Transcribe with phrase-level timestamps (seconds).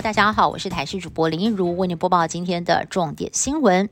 [0.00, 3.90] 大家好，我是台视主播林一如，为您播报今天的重点新闻。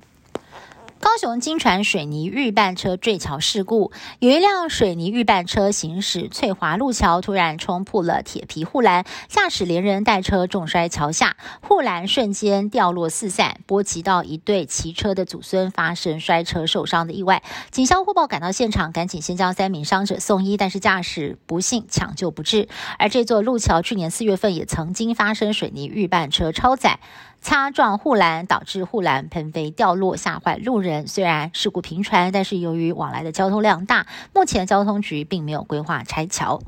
[1.00, 17.42] 高雄金船水泥预拌车坠桥事故，有一辆水泥预拌车行驶翠华路桥，突然冲破了铁皮护栏，驾驶连人带车重摔桥下，护栏瞬间掉落四散，波及到一对骑车的祖孙，发生摔车受伤的意外。
[17.70, 22.68] 警消护报赶到现场，赶紧先将三名伤者送医，但是驾驶不幸抢救不治。
[22.98, 27.00] 而这座路桥去年四月份也曾经发生水泥预拌车超载。
[27.42, 30.89] 擦撞护栏，导致护栏喷飞掉落，吓坏路人。
[31.06, 36.60] 虽然事故频传，但是由于往来的交通量大，目前交通局并没有规划拆桥。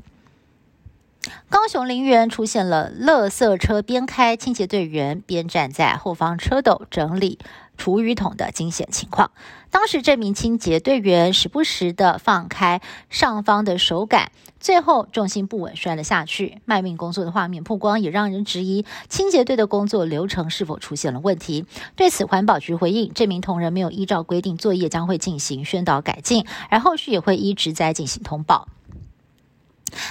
[1.49, 7.39] 高雄林园出现了垃圾车边开，清洁队员边站在后方车斗整理。
[7.75, 9.31] 厨余桶的惊险情况，
[9.71, 16.61] 当时这名清洁队员时不时的放开上方的手杆，最后重心不稳摔了下去。
[16.65, 21.65] 卖命工作的画面曝光，也让人质疑清洁队的工作流程是否出现了问题。
[21.95, 28.67] 对此，环保局回应，这名同仁没有依照规定作业，将会进行宣导改进，而后续也会依职灾进行通报。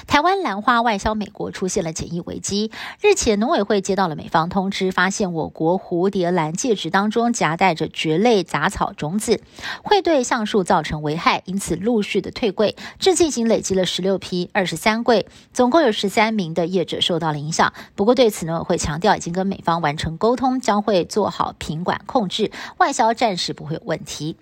[0.06, 2.70] 台湾兰花外销美国出现了检疫危机。
[3.00, 9.40] 日前，农委会接到了美方通知，发现我国蝴蝶兰戒指当中夹带着蕨类杂草种子，
[9.82, 12.76] 会对橡树造成危害，因此陆续的退柜。
[12.98, 17.72] 至今已经累积了十六批、二十三柜，总共有十三名的业者受到了影响。
[17.94, 24.36] 不过，对此农委会强调，已经跟美方完成沟通，将会做好品管控制，外销暂时不会有问题。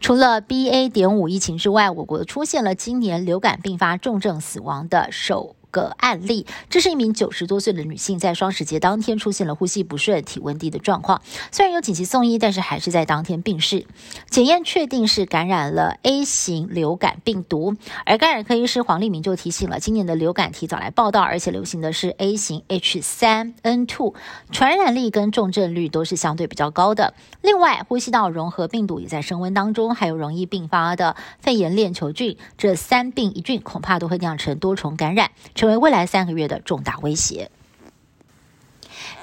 [0.00, 0.88] 除了 BA.
[0.88, 5.56] 点五疫情之外，我国出现了今年流感并发重症死亡的首。
[5.76, 11.20] 个案例，这是一名九十多岁的女性，在双十节当天出现了呼吸不顺、体温低的状况，
[11.52, 13.84] 虽然有紧急送医，但是还是在当天病逝。
[14.30, 24.14] 检验确定是感染了 A 型流感病毒，而感染科医师黄立明就提醒了，今年的流感提早来报道，而且流行的是 A 型 H 三 N two，
[24.50, 27.12] 传染力跟重症率都是相对比较高的。
[27.42, 35.30] 另外，呼吸道融合病毒也在升温当中，还有容易并发的肺炎链球菌，这三病一菌恐怕都会酿成多重感染。
[35.66, 37.50] 成为未来三个月的重大威胁。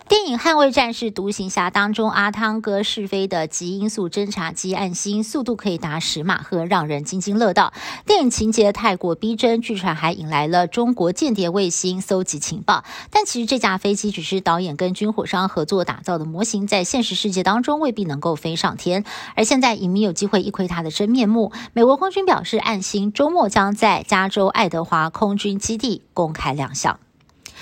[0.10, 7.74] 电影《捍卫战士：独行侠》当中，阿汤哥试飞的极音速侦察机暗星，速度可以达十马赫，让人津津乐道。
[8.06, 12.84] 电影情节太过逼真，据传还引来了中国间谍卫星搜集情报。
[13.12, 19.06] 但其实这架飞机只是导演跟军火商合作打造的模型，在现实世界当中未必能够飞上天。
[19.36, 21.52] 而现在影迷有机会一窥它的真面目。
[21.74, 27.00] 美国空军表示，暗星周末将在加州爱德华空军基地公开亮相。